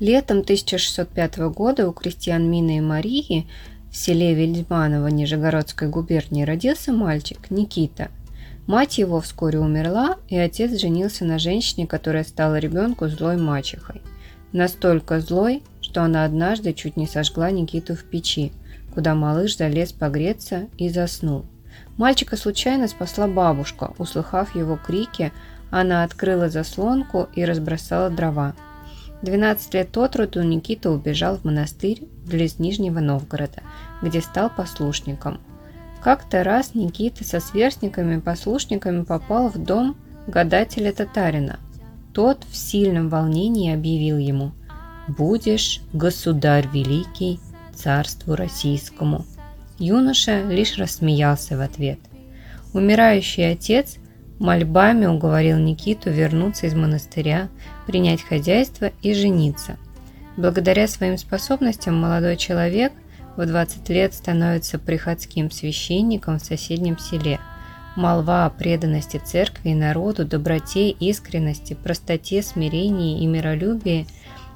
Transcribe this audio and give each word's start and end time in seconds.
Летом 0.00 0.38
1605 0.38 1.36
года 1.52 1.86
у 1.86 1.92
крестьян 1.92 2.50
Мины 2.50 2.78
и 2.78 2.80
Марии 2.80 3.46
в 3.90 3.96
селе 3.96 4.34
Вельдманово 4.34 5.08
Нижегородской 5.08 5.88
губернии 5.90 6.42
родился 6.42 6.90
мальчик 6.90 7.50
Никита. 7.50 8.08
Мать 8.66 8.96
его 8.96 9.20
вскоре 9.20 9.58
умерла, 9.58 10.16
и 10.28 10.38
отец 10.38 10.80
женился 10.80 11.26
на 11.26 11.38
женщине, 11.38 11.86
которая 11.86 12.24
стала 12.24 12.58
ребенку 12.58 13.08
злой 13.08 13.36
мачехой. 13.36 14.00
Настолько 14.52 15.20
злой, 15.20 15.62
что 15.82 16.02
она 16.02 16.24
однажды 16.24 16.72
чуть 16.72 16.96
не 16.96 17.06
сожгла 17.06 17.50
Никиту 17.50 17.94
в 17.94 18.04
печи, 18.04 18.52
куда 18.94 19.14
малыш 19.14 19.58
залез 19.58 19.92
погреться 19.92 20.68
и 20.78 20.88
заснул. 20.88 21.44
Мальчика 21.98 22.38
случайно 22.38 22.88
спасла 22.88 23.26
бабушка. 23.26 23.92
Услыхав 23.98 24.54
его 24.56 24.78
крики, 24.82 25.30
она 25.70 26.04
открыла 26.04 26.48
заслонку 26.48 27.28
и 27.34 27.44
разбросала 27.44 28.08
дрова. 28.08 28.54
12 29.22 29.74
лет 29.74 29.96
от 29.98 30.16
роду 30.16 30.42
Никита 30.42 30.90
убежал 30.90 31.36
в 31.36 31.44
монастырь 31.44 32.02
близ 32.26 32.58
Нижнего 32.58 33.00
Новгорода, 33.00 33.62
где 34.02 34.20
стал 34.20 34.50
послушником. 34.50 35.40
Как-то 36.02 36.42
раз 36.42 36.74
Никита 36.74 37.24
со 37.24 37.40
сверстниками-послушниками 37.40 39.04
попал 39.04 39.50
в 39.50 39.58
дом 39.58 39.96
гадателя 40.26 40.92
татарина. 40.92 41.58
Тот 42.14 42.44
в 42.44 42.56
сильном 42.56 43.08
волнении 43.10 43.74
объявил 43.74 44.16
ему 44.16 44.52
«Будешь, 45.06 45.82
государь 45.92 46.66
великий, 46.72 47.40
царству 47.74 48.34
российскому». 48.34 49.26
Юноша 49.78 50.42
лишь 50.42 50.78
рассмеялся 50.78 51.56
в 51.56 51.60
ответ. 51.60 51.98
Умирающий 52.72 53.50
отец 53.50 53.96
мольбами 54.40 55.06
уговорил 55.06 55.58
Никиту 55.58 56.10
вернуться 56.10 56.66
из 56.66 56.74
монастыря, 56.74 57.48
принять 57.86 58.22
хозяйство 58.22 58.90
и 59.02 59.14
жениться. 59.14 59.76
Благодаря 60.36 60.88
своим 60.88 61.18
способностям 61.18 61.94
молодой 62.00 62.36
человек 62.36 62.92
в 63.36 63.46
20 63.46 63.88
лет 63.90 64.14
становится 64.14 64.78
приходским 64.78 65.50
священником 65.50 66.38
в 66.38 66.44
соседнем 66.44 66.98
селе. 66.98 67.38
Молва 67.96 68.46
о 68.46 68.50
преданности 68.50 69.20
церкви 69.22 69.70
и 69.70 69.74
народу, 69.74 70.24
доброте, 70.24 70.90
искренности, 70.90 71.74
простоте, 71.74 72.42
смирении 72.42 73.22
и 73.22 73.26
миролюбии, 73.26 74.06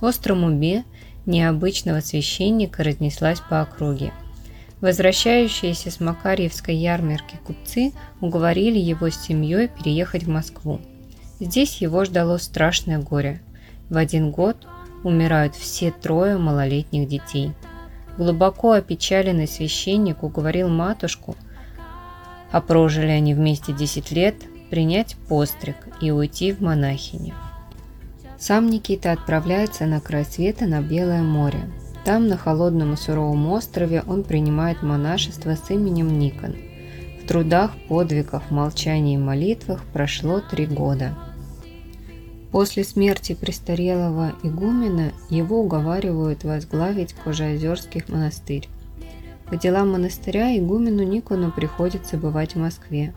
остром 0.00 0.44
уме 0.44 0.84
необычного 1.26 2.00
священника 2.00 2.82
разнеслась 2.82 3.40
по 3.40 3.60
округе. 3.60 4.12
Возвращающиеся 4.80 5.90
с 5.90 6.00
Макарьевской 6.00 6.76
ярмарки 6.76 7.38
купцы 7.44 7.92
уговорили 8.20 8.78
его 8.78 9.08
с 9.08 9.16
семьей 9.16 9.68
переехать 9.68 10.24
в 10.24 10.28
Москву. 10.28 10.80
Здесь 11.40 11.80
его 11.80 12.04
ждало 12.04 12.36
страшное 12.36 12.98
горе. 12.98 13.40
В 13.88 13.96
один 13.96 14.30
год 14.30 14.66
умирают 15.02 15.54
все 15.54 15.90
трое 15.90 16.36
малолетних 16.36 17.08
детей. 17.08 17.52
Глубоко 18.18 18.72
опечаленный 18.72 19.48
священник 19.48 20.22
уговорил 20.22 20.68
матушку, 20.68 21.36
а 22.50 22.60
прожили 22.60 23.08
они 23.08 23.34
вместе 23.34 23.72
10 23.72 24.10
лет, 24.12 24.36
принять 24.70 25.16
постриг 25.28 25.76
и 26.00 26.10
уйти 26.10 26.52
в 26.52 26.60
монахини. 26.60 27.34
Сам 28.38 28.68
Никита 28.68 29.12
отправляется 29.12 29.86
на 29.86 30.00
край 30.00 30.24
света 30.24 30.66
на 30.66 30.80
Белое 30.80 31.22
море, 31.22 31.70
там, 32.06 32.28
на 32.28 32.36
холодном 32.36 32.94
и 32.94 32.96
суровом 32.96 33.48
острове, 33.48 34.04
он 34.06 34.22
принимает 34.22 34.80
монашество 34.80 35.56
с 35.56 35.70
именем 35.70 36.20
Никон. 36.20 36.54
В 37.20 37.26
трудах, 37.26 37.72
подвигах, 37.88 38.48
молчании 38.52 39.14
и 39.14 39.18
молитвах 39.18 39.82
прошло 39.92 40.40
три 40.40 40.66
года. 40.66 41.18
После 42.52 42.84
смерти 42.84 43.34
престарелого 43.34 44.34
игумена 44.44 45.10
его 45.30 45.60
уговаривают 45.60 46.44
возглавить 46.44 47.12
Кожеозерский 47.12 48.04
монастырь. 48.06 48.68
По 49.50 49.56
делам 49.56 49.90
монастыря 49.90 50.56
игумену 50.56 51.02
Никону 51.02 51.50
приходится 51.50 52.16
бывать 52.16 52.54
в 52.54 52.58
Москве. 52.60 53.14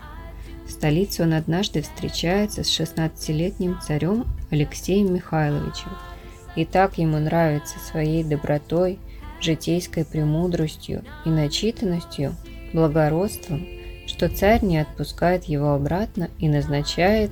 В 0.66 0.72
столице 0.72 1.22
он 1.22 1.34
однажды 1.34 1.84
встречается 1.84 2.64
с 2.64 2.80
16-летним 2.80 3.80
царем 3.86 4.26
Алексеем 4.50 5.14
Михайловичем– 5.14 5.92
и 6.60 6.66
так 6.66 6.98
ему 6.98 7.20
нравится 7.20 7.80
своей 7.80 8.22
добротой, 8.22 9.00
житейской 9.40 10.04
премудростью 10.04 11.06
и 11.26 11.30
начитанностью, 11.30 12.36
благородством, 12.74 13.66
что 14.06 14.28
царь 14.28 14.66
не 14.66 14.78
отпускает 14.80 15.46
его 15.46 15.72
обратно 15.72 16.30
и 16.38 16.50
назначает 16.50 17.32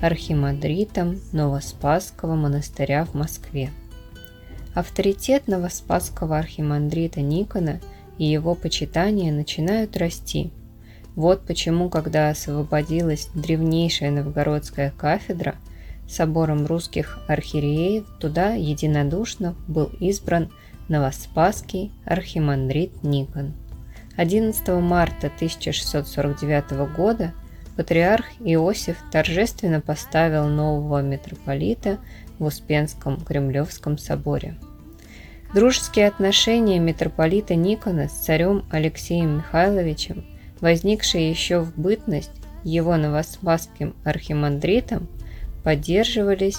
архимандритом 0.00 1.20
Новоспасского 1.32 2.34
монастыря 2.34 3.04
в 3.04 3.12
Москве. 3.12 3.68
Авторитет 4.72 5.48
Новоспасского 5.48 6.38
архимандрита 6.38 7.20
Никона 7.20 7.82
и 8.16 8.24
его 8.24 8.54
почитание 8.54 9.32
начинают 9.32 9.98
расти. 9.98 10.50
Вот 11.14 11.46
почему, 11.46 11.90
когда 11.90 12.30
освободилась 12.30 13.28
древнейшая 13.34 14.12
новгородская 14.12 14.94
кафедра– 14.96 15.56
собором 16.08 16.66
русских 16.66 17.18
архиереев 17.28 18.04
туда 18.18 18.54
единодушно 18.54 19.54
был 19.68 19.90
избран 20.00 20.50
Новоспасский 20.88 21.92
архимандрит 22.04 23.02
Никон. 23.02 23.54
11 24.16 24.68
марта 24.80 25.26
1649 25.26 26.94
года 26.96 27.32
патриарх 27.76 28.26
Иосиф 28.40 28.96
торжественно 29.12 29.80
поставил 29.80 30.46
нового 30.46 31.02
митрополита 31.02 31.98
в 32.38 32.44
Успенском 32.44 33.20
Кремлевском 33.20 33.98
соборе. 33.98 34.56
Дружеские 35.54 36.08
отношения 36.08 36.78
митрополита 36.78 37.54
Никона 37.54 38.08
с 38.08 38.12
царем 38.12 38.64
Алексеем 38.70 39.38
Михайловичем, 39.38 40.24
возникшие 40.60 41.30
еще 41.30 41.60
в 41.60 41.78
бытность 41.78 42.32
его 42.64 42.96
новоспасским 42.96 43.94
архимандритом, 44.04 45.08
поддерживались 45.66 46.58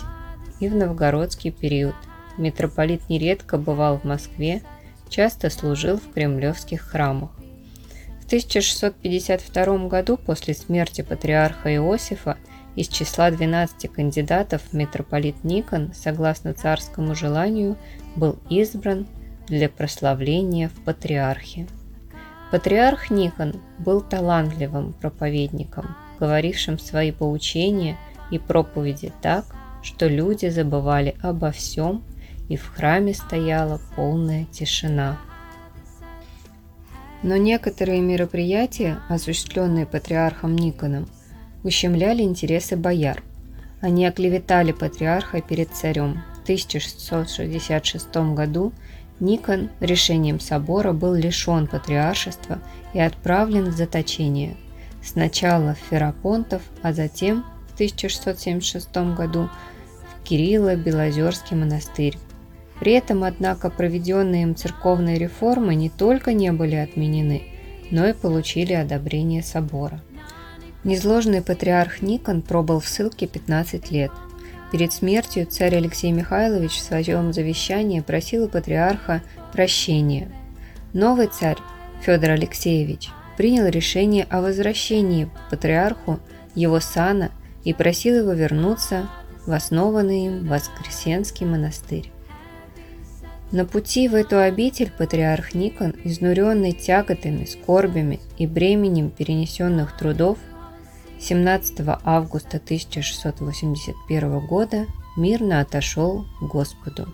и 0.59 0.67
в 0.67 0.75
новгородский 0.75 1.49
период. 1.49 1.95
Митрополит 2.37 3.07
нередко 3.07 3.57
бывал 3.57 3.99
в 3.99 4.03
Москве, 4.03 4.61
часто 5.07 5.49
служил 5.49 5.95
в 5.95 6.11
кремлевских 6.11 6.81
храмах. 6.81 7.29
В 8.21 8.25
1652 8.25 9.87
году 9.87 10.17
после 10.17 10.53
смерти 10.53 11.03
патриарха 11.03 11.73
Иосифа 11.73 12.35
из 12.75 12.89
числа 12.89 13.31
12 13.31 13.89
кандидатов 13.89 14.73
митрополит 14.73 15.41
Никон, 15.45 15.93
согласно 15.93 16.53
царскому 16.53 17.15
желанию, 17.15 17.77
был 18.17 18.37
избран 18.49 19.07
для 19.47 19.69
прославления 19.69 20.67
в 20.67 20.83
патриархе. 20.83 21.65
Патриарх 22.51 23.09
Никон 23.09 23.61
был 23.79 24.01
талантливым 24.01 24.91
проповедником, 24.91 25.95
говорившим 26.19 26.77
свои 26.77 27.13
поучения– 27.13 27.95
и 28.31 28.39
проповеди 28.39 29.13
так, 29.21 29.45
что 29.81 30.07
люди 30.07 30.47
забывали 30.47 31.15
обо 31.21 31.51
всем, 31.51 32.03
и 32.49 32.55
в 32.55 32.67
храме 32.69 33.13
стояла 33.13 33.79
полная 33.95 34.45
тишина. 34.45 35.17
Но 37.23 37.35
некоторые 37.35 38.01
мероприятия, 38.01 38.99
осуществленные 39.09 39.85
патриархом 39.85 40.55
Никоном, 40.55 41.07
ущемляли 41.63 42.21
интересы 42.21 42.77
бояр. 42.77 43.23
Они 43.81 44.05
оклеветали 44.05 44.71
патриарха 44.71 45.41
перед 45.41 45.69
царем. 45.71 46.23
В 46.39 46.43
1666 46.43 48.15
году 48.33 48.71
Никон 49.19 49.69
решением 49.79 50.39
собора 50.39 50.93
был 50.93 51.13
лишен 51.13 51.67
патриаршества 51.67 52.59
и 52.93 52.99
отправлен 52.99 53.65
в 53.65 53.75
заточение. 53.75 54.55
Сначала 55.03 55.75
в 55.75 55.89
Ферапонтов, 55.89 56.61
а 56.81 56.93
затем 56.93 57.45
1676 57.77 59.15
году 59.15 59.49
в 60.01 60.27
Кирилло-Белозерский 60.27 61.55
монастырь. 61.55 62.17
При 62.79 62.93
этом, 62.93 63.23
однако, 63.23 63.69
проведенные 63.69 64.43
им 64.43 64.55
церковные 64.55 65.17
реформы 65.17 65.75
не 65.75 65.89
только 65.89 66.33
не 66.33 66.51
были 66.51 66.75
отменены, 66.75 67.43
но 67.91 68.07
и 68.07 68.13
получили 68.13 68.73
одобрение 68.73 69.43
собора. 69.43 70.01
Незложный 70.83 71.41
патриарх 71.41 72.01
Никон 72.01 72.41
пробыл 72.41 72.79
в 72.79 72.87
ссылке 72.87 73.27
15 73.27 73.91
лет. 73.91 74.11
Перед 74.71 74.93
смертью 74.93 75.45
царь 75.45 75.75
Алексей 75.75 76.11
Михайлович 76.11 76.71
в 76.71 76.81
своем 76.83 77.31
завещании 77.31 78.01
просил 78.01 78.45
у 78.45 78.49
патриарха 78.49 79.21
прощения. 79.53 80.31
Новый 80.93 81.27
царь, 81.27 81.57
Федор 82.01 82.31
Алексеевич, 82.31 83.09
принял 83.37 83.67
решение 83.67 84.25
о 84.29 84.41
возвращении 84.41 85.29
патриарху 85.49 86.19
его 86.55 86.79
сана 86.79 87.31
и 87.63 87.73
просил 87.73 88.17
его 88.17 88.33
вернуться 88.33 89.09
в 89.45 89.51
основанный 89.51 90.25
им 90.25 90.47
Воскресенский 90.47 91.45
монастырь. 91.45 92.11
На 93.51 93.65
пути 93.65 94.09
в 94.09 94.15
эту 94.15 94.39
обитель 94.39 94.91
патриарх 94.91 95.53
Никон, 95.53 95.93
изнуренный 96.03 96.73
тяготами, 96.73 97.45
скорбями 97.45 98.19
и 98.37 98.45
бременем 98.45 99.09
перенесенных 99.09 99.95
трудов, 99.97 100.37
17 101.19 101.79
августа 102.03 102.57
1681 102.57 104.45
года 104.45 104.85
мирно 105.15 105.61
отошел 105.61 106.25
к 106.39 106.43
Господу. 106.43 107.07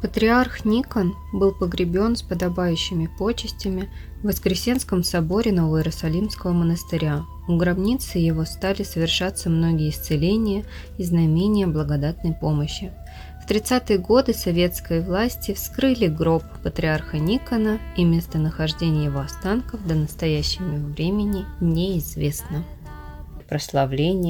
Патриарх 0.00 0.64
Никон 0.64 1.14
был 1.30 1.52
погребен 1.52 2.16
с 2.16 2.22
подобающими 2.22 3.10
почестями 3.18 3.90
в 4.22 4.28
Воскресенском 4.28 5.02
соборе 5.02 5.52
Новоиерусалимского 5.52 6.52
монастыря. 6.52 7.24
У 7.46 7.56
гробницы 7.56 8.18
его 8.18 8.46
стали 8.46 8.82
совершаться 8.82 9.50
многие 9.50 9.90
исцеления 9.90 10.64
и 10.96 11.04
знамения 11.04 11.66
благодатной 11.66 12.32
помощи. 12.32 12.92
В 13.44 13.50
30-е 13.50 13.98
годы 13.98 14.32
советской 14.32 15.02
власти 15.02 15.52
вскрыли 15.52 16.06
гроб 16.06 16.44
патриарха 16.62 17.18
Никона 17.18 17.78
и 17.96 18.04
местонахождение 18.04 19.06
его 19.06 19.20
останков 19.20 19.86
до 19.86 19.94
настоящего 19.94 20.76
времени 20.76 21.44
неизвестно. 21.60 22.64
Прославление 23.50 24.28